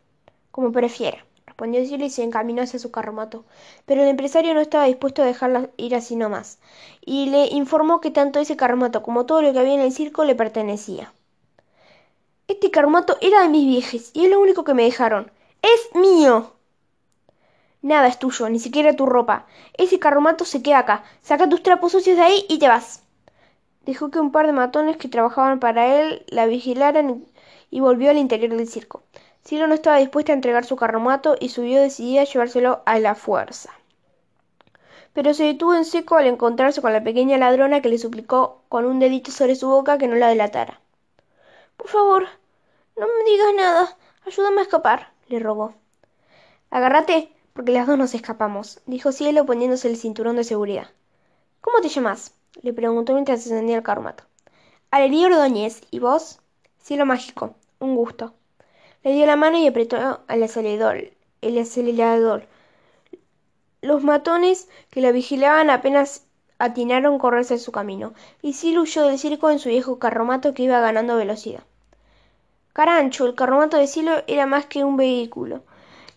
Como 0.50 0.72
prefiera, 0.72 1.24
respondió 1.46 1.84
Cielo 1.84 2.04
y 2.04 2.10
se 2.10 2.22
encaminó 2.22 2.62
hacia 2.62 2.78
su 2.78 2.90
carromato. 2.90 3.44
Pero 3.86 4.02
el 4.02 4.08
empresario 4.08 4.54
no 4.54 4.60
estaba 4.60 4.86
dispuesto 4.86 5.22
a 5.22 5.26
dejarla 5.26 5.70
ir 5.76 5.94
así 5.94 6.16
nomás, 6.16 6.58
y 7.04 7.26
le 7.30 7.46
informó 7.46 8.00
que 8.00 8.10
tanto 8.10 8.40
ese 8.40 8.56
carromato 8.56 9.02
como 9.02 9.26
todo 9.26 9.42
lo 9.42 9.52
que 9.52 9.58
había 9.58 9.74
en 9.74 9.80
el 9.80 9.92
circo 9.92 10.24
le 10.24 10.34
pertenecía. 10.34 11.12
Este 12.48 12.70
carromato 12.70 13.16
era 13.20 13.42
de 13.42 13.48
mis 13.48 13.66
viejes, 13.66 14.10
y 14.14 14.24
es 14.24 14.30
lo 14.30 14.40
único 14.40 14.64
que 14.64 14.74
me 14.74 14.84
dejaron. 14.84 15.30
¡Es 15.62 15.94
mío! 15.94 16.52
Nada 17.84 18.08
es 18.08 18.18
tuyo, 18.18 18.48
ni 18.48 18.60
siquiera 18.60 18.96
tu 18.96 19.04
ropa. 19.04 19.44
Ese 19.74 19.98
carromato 19.98 20.46
se 20.46 20.62
queda 20.62 20.78
acá. 20.78 21.04
Saca 21.20 21.50
tus 21.50 21.62
trapos 21.62 21.92
sucios 21.92 22.16
de 22.16 22.22
ahí 22.22 22.46
y 22.48 22.58
te 22.58 22.66
vas. 22.66 23.02
Dejó 23.82 24.10
que 24.10 24.18
un 24.20 24.32
par 24.32 24.46
de 24.46 24.54
matones 24.54 24.96
que 24.96 25.08
trabajaban 25.08 25.60
para 25.60 26.00
él 26.00 26.24
la 26.28 26.46
vigilaran 26.46 27.26
y 27.70 27.80
volvió 27.80 28.08
al 28.08 28.16
interior 28.16 28.56
del 28.56 28.66
circo. 28.68 29.02
Cielo 29.44 29.66
no 29.66 29.74
estaba 29.74 29.98
dispuesta 29.98 30.32
a 30.32 30.34
entregar 30.34 30.64
su 30.64 30.76
carromato 30.76 31.36
y 31.38 31.50
subió 31.50 31.78
decidida 31.78 32.22
a 32.22 32.24
llevárselo 32.24 32.82
a 32.86 32.98
la 33.00 33.14
fuerza. 33.14 33.70
Pero 35.12 35.34
se 35.34 35.44
detuvo 35.44 35.74
en 35.74 35.84
seco 35.84 36.16
al 36.16 36.26
encontrarse 36.26 36.80
con 36.80 36.94
la 36.94 37.04
pequeña 37.04 37.36
ladrona 37.36 37.82
que 37.82 37.90
le 37.90 37.98
suplicó 37.98 38.62
con 38.70 38.86
un 38.86 38.98
dedito 38.98 39.30
sobre 39.30 39.56
su 39.56 39.68
boca 39.68 39.98
que 39.98 40.08
no 40.08 40.14
la 40.14 40.28
delatara. 40.28 40.80
Por 41.76 41.88
favor, 41.88 42.28
no 42.96 43.06
me 43.06 43.30
digas 43.30 43.54
nada. 43.54 43.98
Ayúdame 44.24 44.60
a 44.60 44.62
escapar, 44.62 45.12
le 45.28 45.38
rogó. 45.38 45.74
Agárrate, 46.70 47.33
porque 47.54 47.72
las 47.72 47.86
dos 47.86 47.96
nos 47.96 48.14
escapamos, 48.14 48.80
dijo 48.84 49.12
Cielo 49.12 49.46
poniéndose 49.46 49.88
el 49.88 49.96
cinturón 49.96 50.36
de 50.36 50.44
seguridad. 50.44 50.88
¿Cómo 51.60 51.80
te 51.80 51.88
llamas? 51.88 52.34
le 52.62 52.72
preguntó 52.72 53.14
mientras 53.14 53.46
encendía 53.46 53.76
el 53.76 53.82
carmato. 53.82 54.24
Alería 54.90 55.28
Ordóñez, 55.28 55.82
¿y 55.90 56.00
vos? 56.00 56.40
Cielo 56.82 57.06
mágico, 57.06 57.54
un 57.78 57.94
gusto. 57.94 58.34
Le 59.04 59.12
dio 59.12 59.24
la 59.24 59.36
mano 59.36 59.56
y 59.56 59.68
apretó 59.68 60.20
el 60.28 60.42
acelerador. 60.42 61.12
El 61.40 61.58
acelerador. 61.58 62.46
Los 63.82 64.02
matones 64.02 64.68
que 64.90 65.00
la 65.00 65.12
vigilaban 65.12 65.70
apenas 65.70 66.26
atinaron 66.58 67.18
correrse 67.18 67.54
en 67.54 67.60
su 67.60 67.70
camino, 67.70 68.14
y 68.42 68.54
Cielo 68.54 68.82
huyó 68.82 69.06
del 69.06 69.18
circo 69.18 69.50
en 69.50 69.60
su 69.60 69.68
viejo 69.68 70.00
carromato 70.00 70.54
que 70.54 70.64
iba 70.64 70.80
ganando 70.80 71.16
velocidad. 71.16 71.62
Carancho, 72.72 73.26
el 73.26 73.36
carromato 73.36 73.76
de 73.76 73.86
Cielo 73.86 74.24
era 74.26 74.46
más 74.46 74.66
que 74.66 74.82
un 74.82 74.96
vehículo 74.96 75.62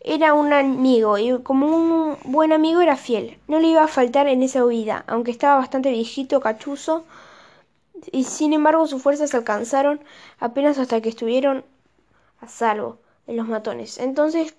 era 0.08 0.34
un 0.34 0.54
amigo 0.54 1.18
y 1.18 1.42
como 1.44 1.68
un 1.68 2.18
buen 2.26 2.54
amigo 2.54 2.82
era 2.82 2.96
fiel. 2.98 3.40
No 3.48 3.60
le 3.60 3.68
iba 3.70 3.84
a 3.84 3.88
faltar 3.88 4.28
en 4.28 4.44
esa 4.44 4.66
huida, 4.66 5.04
aunque 5.08 5.32
estaba 5.32 5.58
bastante 5.58 5.92
viejito, 5.92 6.40
cachuzo, 6.42 7.06
y 8.12 8.24
sin 8.24 8.54
embargo 8.54 8.88
sus 8.88 9.02
fuerzas 9.04 9.34
alcanzaron 9.36 10.02
apenas 10.40 10.78
hasta 10.80 11.00
que 11.02 11.10
estuvieron 11.10 11.64
a 12.42 12.48
salvo 12.48 13.00
de 13.28 13.34
los 13.36 13.48
matones. 13.48 14.00
Entonces 14.00 14.56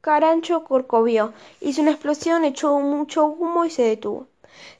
Carancho 0.00 0.64
corcovió, 0.64 1.34
hizo 1.60 1.82
una 1.82 1.92
explosión, 1.92 2.44
echó 2.44 2.80
mucho 2.80 3.26
humo 3.26 3.64
y 3.66 3.70
se 3.70 3.82
detuvo. 3.82 4.28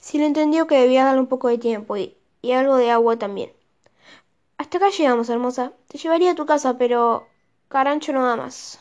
Sí 0.01 0.19
le 0.19 0.27
entendió 0.27 0.67
que 0.67 0.81
debía 0.81 1.05
darle 1.05 1.21
un 1.21 1.27
poco 1.29 1.49
de 1.49 1.59
tiempo 1.59 1.97
y, 1.99 2.17
y 2.43 2.53
algo 2.53 2.77
de 2.77 2.91
agua 2.91 3.19
también. 3.19 3.53
Hasta 4.59 4.77
acá 4.77 4.91
llegamos, 4.91 5.31
hermosa. 5.31 5.73
Te 5.89 5.97
llevaría 5.97 6.33
a 6.33 6.35
tu 6.35 6.45
casa, 6.45 6.77
pero 6.77 7.27
Carancho 7.69 8.13
no 8.13 8.27
da 8.27 8.37
más. 8.37 8.79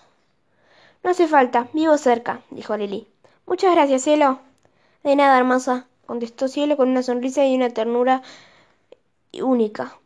No 1.06 1.12
hace 1.12 1.28
falta, 1.28 1.68
vivo 1.72 2.00
cerca, 2.00 2.42
dijo 2.50 2.76
Lili. 2.76 3.08
Muchas 3.46 3.76
gracias, 3.76 4.02
cielo. 4.02 4.40
De 5.04 5.16
nada, 5.16 5.38
hermosa, 5.38 5.86
contestó 6.08 6.48
Cielo 6.48 6.78
con 6.78 6.90
una 6.90 7.04
sonrisa 7.04 7.46
y 7.46 7.56
una 7.56 7.70
ternura 7.70 8.24
única. 9.40 10.00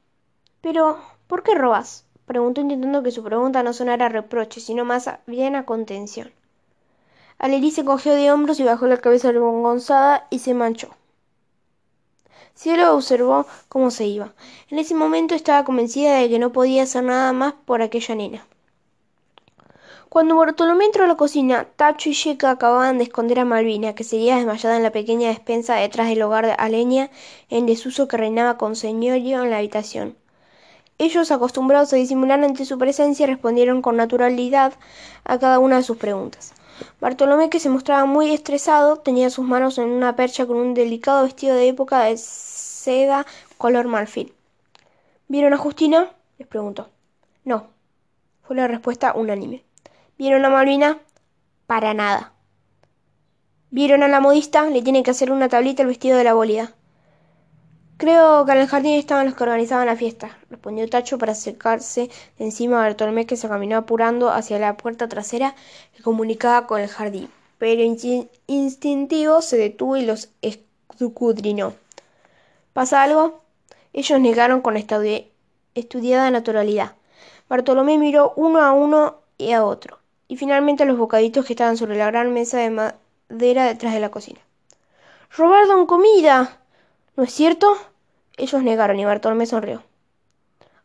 Pero, 0.60 1.00
¿por 1.27 1.44
qué 1.44 1.56
robas? 1.56 2.03
preguntó 2.25 2.60
intentando 2.60 3.01
que 3.01 3.12
su 3.12 3.24
pregunta 3.24 3.63
no 3.63 3.72
sonara 3.72 4.08
a 4.08 4.10
reproche, 4.10 4.60
sino 4.60 4.84
más 4.84 5.10
bien 5.25 5.56
a 5.56 5.65
contención. 5.65 6.34
Aleli 7.38 7.72
se 7.72 7.86
cogió 7.86 8.13
de 8.13 8.34
hombros 8.34 8.60
y 8.60 8.65
bajó 8.65 8.86
la 8.86 8.98
cabeza 8.98 9.32
vergonzada 9.32 10.27
y 10.29 10.39
se 10.39 10.53
manchó. 10.53 10.89
Cielo 12.56 12.94
observó 12.94 13.46
cómo 13.70 13.89
se 13.89 14.06
iba. 14.06 14.34
En 14.70 14.79
ese 14.79 14.96
momento 14.96 15.34
estaba 15.34 15.63
convencida 15.63 16.15
de 16.15 16.27
que 16.27 16.39
no 16.39 16.51
podía 16.51 16.84
hacer 16.84 17.06
nada 17.06 17.32
más 17.32 17.53
por 17.53 17.82
aquella 17.82 18.15
nena. 18.15 18.49
Cuando 20.10 20.36
Bartolomé 20.36 20.86
entró 20.86 21.04
a 21.04 21.08
la 21.08 21.18
cocina, 21.18 21.68
Tacho 21.75 22.10
y 22.10 22.16
Checa 22.16 22.50
acababan 22.50 22.98
de 22.98 23.04
esconder 23.04 23.38
a 23.38 23.46
Malvina, 23.46 23.94
que 23.94 24.04
seguía 24.04 24.38
desmayada 24.38 24.75
en 24.75 24.82
la 24.82 24.92
pequeña 24.92 25.30
despensa 25.30 25.75
detrás 25.75 26.10
del 26.10 26.24
hogar 26.24 26.48
de 26.48 26.54
Aleña, 26.54 27.12
en 27.51 27.68
desuso 27.68 28.08
que 28.08 28.18
reinaba 28.18 28.58
con 28.58 28.75
señorío 28.75 29.44
en 29.44 29.51
la 29.51 29.58
habitación. 29.58 30.18
Ellos, 30.98 31.30
acostumbrados 31.30 31.94
a 31.94 31.98
disimular 31.98 32.44
ante 32.44 32.66
su 32.66 32.80
presencia, 32.80 33.28
respondieron 33.28 33.84
con 33.84 33.98
naturalidad 33.98 34.74
a 35.25 35.38
cada 35.38 35.60
una 35.60 35.75
de 35.75 35.84
sus 35.84 35.98
preguntas. 35.98 36.54
Bartolomé, 37.00 37.51
que 37.51 37.60
se 37.60 37.70
mostraba 37.70 38.06
muy 38.06 38.32
estresado, 38.32 38.98
tenía 38.98 39.30
sus 39.30 39.46
manos 39.46 39.78
en 39.78 39.89
una 39.89 40.16
percha 40.16 40.48
con 40.48 40.58
un 40.58 40.74
delicado 40.74 41.24
vestido 41.24 41.56
de 41.56 41.68
época 41.68 42.06
de 42.06 42.18
seda 42.18 43.28
color 43.60 43.86
marfil. 43.86 44.34
¿Vieron 45.28 45.54
a 45.54 45.58
Justina? 45.58 46.10
les 46.39 46.48
preguntó. 46.48 46.89
No, 47.46 47.68
fue 48.42 48.56
la 48.56 48.68
respuesta 48.68 49.13
unánime. 49.16 49.69
¿Vieron 50.20 50.44
a 50.44 50.50
Malvina? 50.50 51.00
Para 51.66 51.94
nada. 51.94 52.34
¿Vieron 53.72 54.04
a 54.04 54.10
la 54.10 54.20
modista? 54.20 54.70
Le 54.70 54.82
tiene 54.82 55.02
que 55.02 55.12
hacer 55.12 55.32
una 55.32 55.48
tablita 55.48 55.82
el 55.82 55.88
vestido 55.88 56.18
de 56.18 56.26
la 56.26 56.34
bolida. 56.34 56.74
Creo 57.96 58.44
que 58.44 58.52
en 58.52 58.58
el 58.58 58.68
jardín 58.68 58.96
estaban 58.96 59.28
los 59.28 59.36
que 59.36 59.44
organizaban 59.44 59.86
la 59.86 59.96
fiesta, 59.96 60.38
respondió 60.50 60.90
Tacho 60.90 61.18
para 61.18 61.32
acercarse 61.32 62.10
de 62.38 62.44
encima 62.44 62.80
de 62.80 62.90
Bartolomé 62.90 63.26
que 63.26 63.38
se 63.38 63.48
caminó 63.48 63.78
apurando 63.78 64.30
hacia 64.30 64.60
la 64.60 64.76
puerta 64.76 65.08
trasera 65.08 65.56
que 65.96 66.04
comunicaba 66.04 66.68
con 66.68 66.82
el 66.82 66.90
jardín. 66.90 67.30
Pero 67.58 67.82
instintivo 68.48 69.42
se 69.42 69.56
detuvo 69.56 69.96
y 69.96 70.06
los 70.06 70.32
escudriñó. 70.42 71.76
¿Pasa 72.74 73.04
algo? 73.04 73.40
Ellos 73.94 74.20
negaron 74.20 74.60
con 74.60 74.76
estudiada 74.76 76.30
naturalidad. 76.30 76.96
Bartolomé 77.48 77.98
miró 77.98 78.34
uno 78.36 78.60
a 78.62 78.74
uno 78.74 79.22
y 79.38 79.54
a 79.54 79.64
otro, 79.64 79.99
y 80.29 80.38
finalmente 80.38 80.86
los 80.86 80.98
bocaditos 80.98 81.45
que 81.45 81.53
estaban 81.53 81.75
sobre 81.75 81.98
la 81.98 82.05
gran 82.05 82.31
mesa 82.31 82.59
de 82.59 82.69
madera 82.69 83.65
detrás 83.65 83.93
de 83.93 84.00
la 84.00 84.12
cocina. 84.12 84.39
¡Robaron 85.36 85.88
comida! 85.88 86.59
¿No 87.17 87.24
es 87.24 87.33
cierto? 87.33 87.75
Ellos 88.38 88.63
negaron 88.63 89.00
y 89.00 89.05
Bartolomé 89.05 89.48
sonrió. 89.48 89.83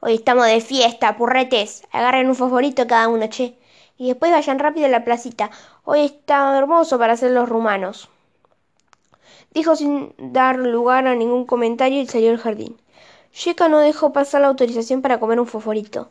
Hoy 0.01 0.15
estamos 0.15 0.47
de 0.47 0.61
fiesta, 0.63 1.17
purretes. 1.19 1.87
Agarren 1.93 2.29
un 2.29 2.35
favorito 2.35 2.87
cada 2.87 3.09
uno, 3.09 3.27
che. 3.29 3.57
Y 3.99 4.09
después 4.09 4.33
vayan 4.33 4.59
rápido 4.59 4.87
a 4.87 4.89
la 4.89 5.05
placita. 5.05 5.51
Hoy 5.85 6.01
está 6.01 6.57
hermoso 6.59 6.99
para 6.99 7.13
hacer 7.13 7.31
los 7.31 7.49
rumanos. 7.49 8.09
Dijo 9.53 9.77
sin 9.77 10.15
dar 10.19 10.59
lugar 10.59 11.07
a 11.07 11.15
ningún 11.15 11.45
comentario 11.45 12.01
y 12.01 12.07
salió 12.07 12.31
al 12.31 12.39
jardín. 12.39 12.81
Yeka 13.45 13.69
no 13.69 13.79
dejó 13.79 14.13
pasar 14.13 14.41
la 14.41 14.49
autorización 14.49 15.03
para 15.03 15.21
comer 15.21 15.39
un 15.39 15.47
favorito, 15.47 16.11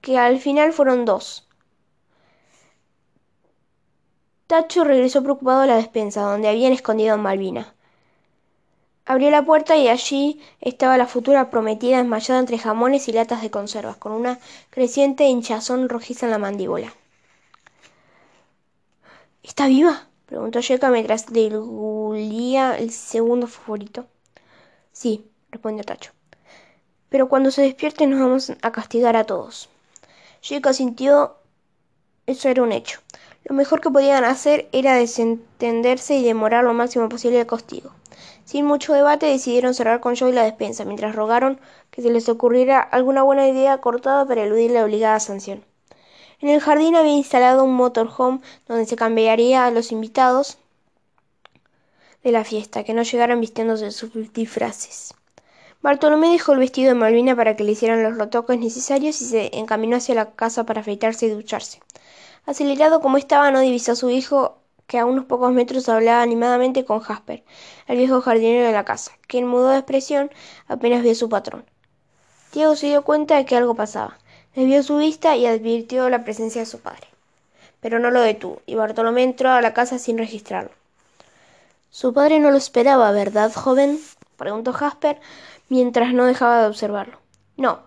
que 0.00 0.18
al 0.18 0.38
final 0.38 0.72
fueron 0.72 1.04
dos. 1.04 1.43
Tacho 4.54 4.84
regresó 4.84 5.20
preocupado 5.20 5.62
a 5.62 5.66
la 5.66 5.74
despensa, 5.74 6.22
donde 6.22 6.46
habían 6.46 6.72
escondido 6.72 7.14
a 7.14 7.16
Malvina. 7.16 7.74
Abrió 9.04 9.28
la 9.32 9.44
puerta 9.44 9.76
y 9.76 9.88
allí 9.88 10.40
estaba 10.60 10.96
la 10.96 11.08
futura 11.08 11.50
prometida 11.50 11.98
desmayada 11.98 12.38
entre 12.38 12.58
jamones 12.58 13.08
y 13.08 13.12
latas 13.12 13.42
de 13.42 13.50
conservas, 13.50 13.96
con 13.96 14.12
una 14.12 14.38
creciente 14.70 15.24
hinchazón 15.24 15.88
rojiza 15.88 16.26
en 16.26 16.30
la 16.30 16.38
mandíbula. 16.38 16.94
¿Está 19.42 19.66
viva? 19.66 20.06
preguntó 20.26 20.60
Yeka 20.60 20.88
mientras 20.88 21.26
degulía 21.26 22.78
el 22.78 22.92
segundo 22.92 23.48
favorito. 23.48 24.06
Sí, 24.92 25.28
respondió 25.50 25.82
Tacho. 25.82 26.12
Pero 27.08 27.28
cuando 27.28 27.50
se 27.50 27.62
despierte 27.62 28.06
nos 28.06 28.20
vamos 28.20 28.52
a 28.62 28.70
castigar 28.70 29.16
a 29.16 29.24
todos. 29.24 29.68
Yeka 30.42 30.72
sintió 30.72 31.38
eso 32.26 32.48
era 32.48 32.62
un 32.62 32.72
hecho. 32.72 33.00
Lo 33.44 33.54
mejor 33.54 33.80
que 33.80 33.90
podían 33.90 34.24
hacer 34.24 34.68
era 34.72 34.94
desentenderse 34.94 36.16
y 36.16 36.24
demorar 36.24 36.64
lo 36.64 36.72
máximo 36.72 37.08
posible 37.08 37.40
el 37.40 37.46
castigo. 37.46 37.90
Sin 38.44 38.64
mucho 38.64 38.92
debate 38.92 39.26
decidieron 39.26 39.74
cerrar 39.74 40.00
con 40.00 40.16
Joey 40.16 40.32
la 40.32 40.44
despensa, 40.44 40.84
mientras 40.84 41.14
rogaron 41.14 41.60
que 41.90 42.02
se 42.02 42.10
les 42.10 42.28
ocurriera 42.28 42.80
alguna 42.80 43.22
buena 43.22 43.46
idea 43.46 43.78
cortada 43.78 44.26
para 44.26 44.44
eludir 44.44 44.70
la 44.70 44.84
obligada 44.84 45.20
sanción. 45.20 45.64
En 46.40 46.48
el 46.48 46.60
jardín 46.60 46.96
había 46.96 47.12
instalado 47.12 47.64
un 47.64 47.74
motorhome 47.74 48.40
donde 48.66 48.86
se 48.86 48.96
cambiaría 48.96 49.66
a 49.66 49.70
los 49.70 49.92
invitados 49.92 50.58
de 52.22 52.32
la 52.32 52.44
fiesta, 52.44 52.84
que 52.84 52.94
no 52.94 53.02
llegaran 53.02 53.40
vistiéndose 53.40 53.90
sus 53.90 54.32
disfraces. 54.32 55.14
Bartolomé 55.82 56.30
dejó 56.30 56.52
el 56.52 56.60
vestido 56.60 56.88
de 56.88 56.94
Malvina 56.94 57.36
para 57.36 57.56
que 57.56 57.64
le 57.64 57.72
hicieran 57.72 58.02
los 58.02 58.16
retoques 58.16 58.58
necesarios 58.58 59.20
y 59.20 59.26
se 59.26 59.58
encaminó 59.58 59.96
hacia 59.96 60.14
la 60.14 60.30
casa 60.32 60.64
para 60.64 60.80
afeitarse 60.80 61.26
y 61.26 61.30
ducharse. 61.30 61.80
Acelerado 62.46 63.00
como 63.00 63.16
estaba, 63.16 63.50
no 63.50 63.60
divisó 63.60 63.92
a 63.92 63.96
su 63.96 64.10
hijo 64.10 64.58
que 64.86 64.98
a 64.98 65.06
unos 65.06 65.24
pocos 65.24 65.52
metros 65.52 65.88
hablaba 65.88 66.22
animadamente 66.22 66.84
con 66.84 67.00
Jasper, 67.00 67.42
el 67.86 67.96
viejo 67.96 68.20
jardinero 68.20 68.66
de 68.66 68.72
la 68.72 68.84
casa, 68.84 69.12
quien 69.26 69.46
mudó 69.46 69.68
de 69.68 69.78
expresión 69.78 70.30
apenas 70.68 71.02
vio 71.02 71.12
a 71.12 71.14
su 71.14 71.28
patrón. 71.28 71.64
Diego 72.52 72.76
se 72.76 72.88
dio 72.88 73.02
cuenta 73.02 73.36
de 73.36 73.46
que 73.46 73.56
algo 73.56 73.74
pasaba. 73.74 74.18
Desvió 74.54 74.82
su 74.82 74.98
vista 74.98 75.36
y 75.36 75.46
advirtió 75.46 76.08
la 76.08 76.22
presencia 76.22 76.60
de 76.60 76.66
su 76.66 76.78
padre. 76.80 77.08
Pero 77.80 77.98
no 77.98 78.10
lo 78.10 78.20
detuvo, 78.20 78.60
y 78.66 78.76
Bartolomé 78.76 79.24
entró 79.24 79.50
a 79.50 79.60
la 79.60 79.74
casa 79.74 79.98
sin 79.98 80.18
registrarlo. 80.18 80.70
Su 81.90 82.12
padre 82.12 82.38
no 82.38 82.50
lo 82.50 82.56
esperaba, 82.56 83.10
¿verdad, 83.10 83.52
joven? 83.52 83.98
preguntó 84.36 84.72
Jasper, 84.72 85.20
mientras 85.68 86.12
no 86.12 86.26
dejaba 86.26 86.60
de 86.60 86.68
observarlo. 86.68 87.18
No, 87.56 87.80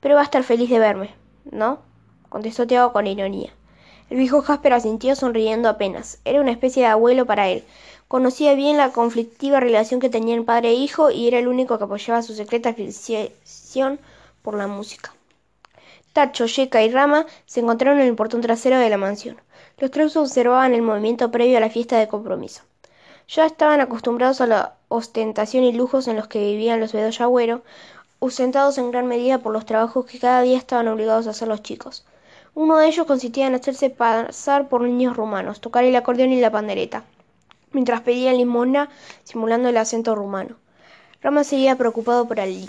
pero 0.00 0.16
va 0.16 0.22
a 0.22 0.24
estar 0.24 0.42
feliz 0.42 0.68
de 0.68 0.78
verme, 0.78 1.14
¿no? 1.50 1.78
contestó 2.28 2.66
Tiago 2.66 2.92
con 2.92 3.06
ironía. 3.06 3.54
El 4.10 4.18
viejo 4.18 4.42
Jasper 4.42 4.72
asintió 4.72 5.14
sonriendo 5.14 5.68
apenas. 5.68 6.18
Era 6.24 6.40
una 6.40 6.50
especie 6.50 6.82
de 6.82 6.88
abuelo 6.88 7.26
para 7.26 7.48
él. 7.48 7.62
Conocía 8.08 8.54
bien 8.54 8.76
la 8.76 8.90
conflictiva 8.90 9.60
relación 9.60 10.00
que 10.00 10.10
tenían 10.10 10.44
padre 10.44 10.70
e 10.70 10.74
hijo 10.74 11.12
y 11.12 11.28
era 11.28 11.38
el 11.38 11.46
único 11.46 11.78
que 11.78 11.84
apoyaba 11.84 12.20
su 12.22 12.34
secreta 12.34 12.70
afición 12.70 14.00
por 14.42 14.56
la 14.56 14.66
música. 14.66 15.14
Tacho, 16.12 16.46
Yeka 16.46 16.82
y 16.82 16.90
Rama 16.90 17.24
se 17.46 17.60
encontraron 17.60 18.00
en 18.00 18.08
el 18.08 18.16
portón 18.16 18.40
trasero 18.40 18.80
de 18.80 18.90
la 18.90 18.96
mansión. 18.96 19.40
Los 19.78 19.92
tres 19.92 20.16
observaban 20.16 20.74
el 20.74 20.82
movimiento 20.82 21.30
previo 21.30 21.58
a 21.58 21.60
la 21.60 21.70
fiesta 21.70 21.96
de 21.96 22.08
compromiso. 22.08 22.62
Ya 23.28 23.46
estaban 23.46 23.80
acostumbrados 23.80 24.40
a 24.40 24.48
la 24.48 24.74
ostentación 24.88 25.62
y 25.62 25.72
lujos 25.72 26.08
en 26.08 26.16
los 26.16 26.26
que 26.26 26.40
vivían 26.40 26.80
los 26.80 26.92
Bedoya 26.92 27.28
ausentados 28.20 28.76
en 28.78 28.90
gran 28.90 29.06
medida 29.06 29.38
por 29.38 29.52
los 29.52 29.64
trabajos 29.66 30.04
que 30.06 30.18
cada 30.18 30.42
día 30.42 30.58
estaban 30.58 30.88
obligados 30.88 31.28
a 31.28 31.30
hacer 31.30 31.46
los 31.46 31.62
chicos. 31.62 32.04
Uno 32.54 32.78
de 32.78 32.88
ellos 32.88 33.06
consistía 33.06 33.46
en 33.46 33.54
hacerse 33.54 33.90
pasar 33.90 34.68
por 34.68 34.82
niños 34.82 35.16
rumanos, 35.16 35.60
tocar 35.60 35.84
el 35.84 35.94
acordeón 35.94 36.32
y 36.32 36.40
la 36.40 36.50
pandereta, 36.50 37.04
mientras 37.72 38.00
pedían 38.00 38.38
limosna 38.38 38.90
simulando 39.22 39.68
el 39.68 39.76
acento 39.76 40.14
rumano. 40.14 40.56
Rama 41.22 41.44
seguía 41.44 41.76
preocupado 41.76 42.26
por 42.26 42.40
Ali, 42.40 42.68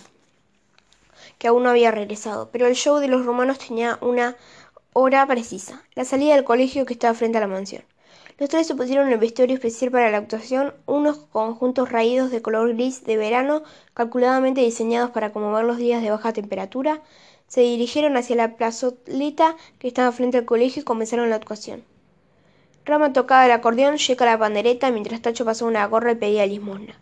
que 1.39 1.47
aún 1.47 1.63
no 1.63 1.69
había 1.71 1.89
regresado, 1.89 2.49
pero 2.51 2.67
el 2.67 2.75
show 2.75 2.97
de 2.97 3.07
los 3.07 3.25
rumanos 3.25 3.57
tenía 3.57 3.97
una 4.01 4.35
hora 4.93 5.25
precisa, 5.25 5.81
la 5.95 6.05
salida 6.05 6.35
del 6.35 6.43
colegio 6.43 6.85
que 6.85 6.93
estaba 6.93 7.13
frente 7.15 7.39
a 7.39 7.41
la 7.41 7.47
mansión. 7.47 7.83
Los 8.37 8.49
tres 8.49 8.67
se 8.67 8.75
pusieron 8.75 9.11
el 9.11 9.17
vestuario 9.19 9.55
especial 9.55 9.91
para 9.91 10.11
la 10.11 10.17
actuación, 10.17 10.73
unos 10.85 11.17
conjuntos 11.31 11.91
raídos 11.91 12.29
de 12.29 12.41
color 12.41 12.73
gris 12.73 13.03
de 13.03 13.17
verano, 13.17 13.63
calculadamente 13.93 14.61
diseñados 14.61 15.11
para 15.11 15.31
conmover 15.31 15.65
los 15.65 15.77
días 15.77 16.01
de 16.01 16.11
baja 16.11 16.33
temperatura, 16.33 17.01
se 17.51 17.59
dirigieron 17.59 18.15
hacia 18.15 18.37
la 18.37 18.55
plazoleta 18.55 19.57
que 19.77 19.89
estaba 19.89 20.13
frente 20.13 20.37
al 20.37 20.45
colegio 20.45 20.81
y 20.81 20.85
comenzaron 20.85 21.29
la 21.29 21.35
actuación. 21.35 21.83
Rama 22.85 23.11
tocaba 23.11 23.45
el 23.45 23.51
acordeón, 23.51 23.97
Checa 23.97 24.23
la 24.23 24.39
pandereta, 24.39 24.89
mientras 24.89 25.21
Tacho 25.21 25.43
pasó 25.43 25.65
una 25.65 25.85
gorra 25.87 26.13
y 26.13 26.15
pedía 26.15 26.45
limosna. 26.45 26.97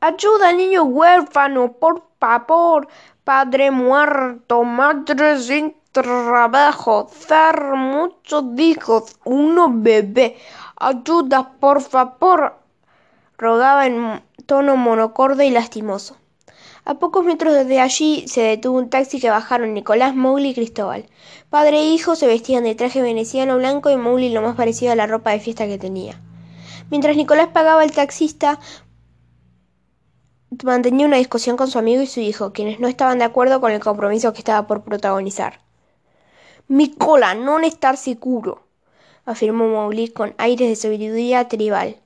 Ayuda 0.00 0.52
niño 0.52 0.82
huérfano, 0.82 1.74
por 1.74 2.02
favor. 2.18 2.88
Padre 3.22 3.70
muerto, 3.70 4.64
madre 4.64 5.38
sin 5.38 5.76
trabajo, 5.92 7.08
dar 7.28 7.76
muchos 7.76 8.44
hijos, 8.58 9.16
uno 9.24 9.68
bebé. 9.70 10.36
Ayuda, 10.74 11.52
por 11.60 11.80
favor. 11.80 12.56
Rogaba 13.36 13.86
en 13.86 14.20
tono 14.46 14.74
monocorde 14.74 15.46
y 15.46 15.50
lastimoso. 15.52 16.16
A 16.88 16.94
pocos 16.94 17.22
metros 17.22 17.52
desde 17.52 17.80
allí 17.80 18.26
se 18.28 18.40
detuvo 18.40 18.78
un 18.78 18.88
taxi 18.88 19.20
que 19.20 19.28
bajaron 19.28 19.74
Nicolás, 19.74 20.16
Mowgli 20.16 20.48
y 20.48 20.54
Cristóbal. 20.54 21.04
Padre 21.50 21.80
e 21.80 21.84
hijo 21.84 22.16
se 22.16 22.26
vestían 22.26 22.64
de 22.64 22.74
traje 22.74 23.02
veneciano 23.02 23.58
blanco 23.58 23.90
y 23.90 23.98
Mowgli 23.98 24.30
lo 24.30 24.40
más 24.40 24.56
parecido 24.56 24.92
a 24.92 24.96
la 24.96 25.06
ropa 25.06 25.32
de 25.32 25.40
fiesta 25.40 25.66
que 25.66 25.76
tenía. 25.76 26.18
Mientras 26.90 27.14
Nicolás 27.14 27.48
pagaba 27.48 27.84
el 27.84 27.92
taxista, 27.92 28.58
mantenía 30.64 31.04
una 31.04 31.18
discusión 31.18 31.58
con 31.58 31.68
su 31.68 31.78
amigo 31.78 32.00
y 32.00 32.06
su 32.06 32.20
hijo, 32.20 32.54
quienes 32.54 32.80
no 32.80 32.88
estaban 32.88 33.18
de 33.18 33.26
acuerdo 33.26 33.60
con 33.60 33.70
el 33.70 33.80
compromiso 33.80 34.32
que 34.32 34.38
estaba 34.38 34.66
por 34.66 34.82
protagonizar. 34.82 35.60
Mi 36.68 36.90
cola, 36.94 37.34
no 37.34 37.60
estar 37.60 37.98
seguro, 37.98 38.62
afirmó 39.26 39.68
Mowgli 39.68 40.08
con 40.08 40.34
aires 40.38 40.70
de 40.70 40.76
sabiduría 40.76 41.48
tribal. 41.48 41.96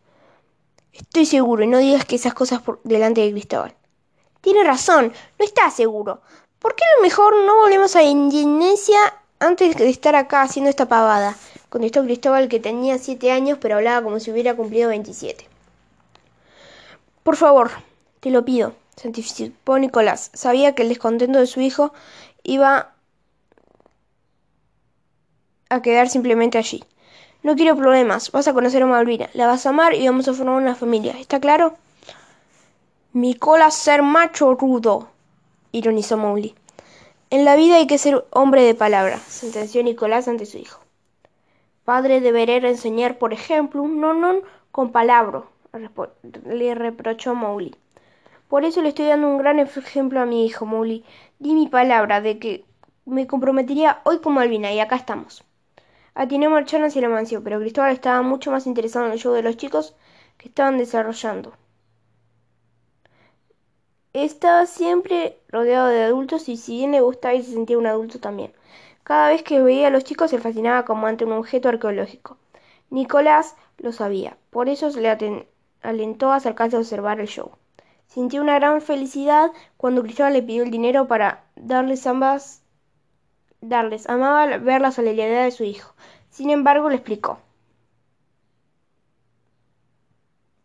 Estoy 0.93 1.27
seguro, 1.27 1.63
y 1.63 1.69
no 1.69 1.79
digas 1.79 2.05
que 2.05 2.17
esas 2.17 2.35
cosas 2.35 2.63
por 2.63 2.83
delante 2.83 3.21
de 3.21 3.31
Cristóbal. 3.31 3.77
Tiene 4.43 4.65
razón, 4.65 5.13
no 5.39 5.45
está 5.45 5.71
seguro. 5.71 6.21
¿Por 6.59 6.75
qué 6.75 6.85
a 6.85 6.97
lo 6.97 7.03
mejor 7.03 7.35
no 7.45 7.57
volvemos 7.57 7.97
a 7.97 8.03
Indonesia 8.03 8.99
antes 9.39 9.77
de 9.77 9.89
estar 9.89 10.17
acá 10.17 10.43
haciendo 10.43 10.69
esta 10.69 10.87
pavada? 10.87 11.37
Contestó 11.69 12.03
Cristóbal, 12.03 12.49
que 12.49 12.61
tenía 12.61 12.99
siete 12.99 13.31
años, 13.31 13.59
pero 13.61 13.77
hablaba 13.77 14.03
como 14.03 14.19
si 14.19 14.31
hubiera 14.33 14.55
cumplido 14.55 14.91
veintisiete. 14.91 15.49
Por 17.23 17.37
favor, 17.37 17.71
te 18.19 18.31
lo 18.31 18.45
pido, 18.45 18.75
se 18.97 19.09
anticipó 19.09 19.79
Nicolás. 19.79 20.31
Sabía 20.35 20.75
que 20.75 20.83
el 20.83 20.89
descontento 20.89 21.39
de 21.39 21.47
su 21.47 21.61
hijo 21.61 21.93
iba 22.43 22.93
a 25.69 25.83
quedar 25.83 26.09
simplemente 26.09 26.59
allí. 26.59 26.85
No 27.45 27.55
quiero 27.55 27.77
problemas, 27.77 28.33
vas 28.33 28.49
a 28.49 28.53
conocer 28.53 28.83
a 28.83 28.87
Malvina, 28.87 29.31
la 29.35 29.47
vas 29.47 29.67
a 29.67 29.69
amar 29.69 29.95
y 29.95 30.07
vamos 30.07 30.27
a 30.27 30.35
formar 30.35 30.57
una 30.57 30.75
familia. 30.75 31.13
¿Está 31.19 31.39
claro? 31.39 31.77
Mi 33.15 33.35
cola 33.35 33.71
ser 33.71 34.03
macho 34.03 34.55
rudo, 34.55 35.11
ironizó 35.71 36.17
Mowgli. 36.17 36.55
En 37.29 37.45
la 37.45 37.57
vida 37.57 37.77
hay 37.77 37.87
que 37.87 37.99
ser 37.99 38.25
hombre 38.31 38.63
de 38.63 38.75
palabra, 38.75 39.19
sentenció 39.19 39.83
Nicolás 39.83 40.29
ante 40.29 40.47
su 40.47 40.57
hijo. 40.57 40.81
Padre 41.85 42.23
deberá 42.23 42.67
enseñar, 42.67 43.19
por 43.19 43.35
ejemplo, 43.35 43.83
un 43.83 44.01
no 44.01 44.15
non 44.15 44.41
con 44.71 44.93
palabra, 44.93 45.43
le 46.47 46.75
reprochó 46.75 47.35
Mowgli. 47.35 47.77
Por 48.49 48.65
eso 48.65 48.81
le 48.81 48.89
estoy 48.89 49.05
dando 49.05 49.29
un 49.29 49.37
gran 49.37 49.59
ejemplo 49.59 50.19
a 50.19 50.25
mi 50.25 50.47
hijo, 50.47 50.65
Mowgli. 50.65 51.05
Di 51.39 51.53
mi 51.53 51.69
palabra 51.69 52.23
de 52.23 52.39
que 52.39 52.65
me 53.05 53.27
comprometería 53.27 54.01
hoy 54.05 54.21
con 54.21 54.33
Malvina 54.33 54.73
y 54.73 54.81
acá 54.81 54.97
estamos. 54.97 55.45
Atiné 56.15 56.47
a 56.47 56.49
marchar 56.49 56.83
hacia 56.83 57.03
la 57.03 57.11
mansión, 57.11 57.45
pero 57.45 57.61
Cristóbal 57.61 57.93
estaba 57.93 58.23
mucho 58.23 58.51
más 58.51 58.67
interesado 58.67 59.05
en 59.05 59.13
el 59.13 59.19
show 59.19 59.35
de 59.35 59.43
los 59.43 59.59
chicos 59.59 59.95
que 60.39 60.49
estaban 60.49 60.79
desarrollando. 60.79 61.53
Estaba 64.15 64.67
siempre 64.67 65.39
rodeado 65.49 65.89
de 65.89 66.03
adultos 66.03 66.49
y 66.49 66.57
si 66.57 66.77
bien 66.77 66.93
le 66.93 67.01
gustaba 67.01 67.35
y 67.35 67.43
se 67.43 67.53
sentía 67.53 67.79
un 67.79 67.87
adulto 67.87 68.21
también. 68.21 68.53
Cada 69.05 69.29
vez 69.31 69.43
que 69.43 69.63
veía 69.63 69.89
a 69.89 69.91
los 69.91 70.05
chicos 70.05 70.31
se 70.31 70.39
fascinaba 70.39 70.85
como 70.85 71.07
ante 71.07 71.25
un 71.25 71.33
objeto 71.33 71.69
arqueológico. 71.69 72.37
Nicolás 72.91 73.57
lo 73.79 73.91
sabía, 73.93 74.37
por 74.51 74.69
eso 74.69 74.91
se 74.91 75.01
le 75.01 75.47
alentó 75.83 76.31
a 76.31 76.37
acercarse 76.37 76.77
a 76.77 76.81
observar 76.81 77.21
el 77.21 77.27
show. 77.27 77.53
Sintió 78.07 78.43
una 78.43 78.57
gran 78.59 78.83
felicidad 78.83 79.51
cuando 79.79 80.03
Cristóbal 80.03 80.35
le 80.35 80.43
pidió 80.43 80.63
el 80.63 80.71
dinero 80.71 81.09
para 81.09 81.45
darles 81.57 82.07
ambas 82.07 82.63
darles. 83.63 84.09
Amaba 84.11 84.59
ver 84.59 84.83
la 84.83 84.93
solidaridad 84.93 85.45
de 85.45 85.53
su 85.53 85.65
hijo. 85.65 85.95
Sin 86.29 86.51
embargo, 86.51 86.91
le 86.91 86.97
explicó. 86.97 87.39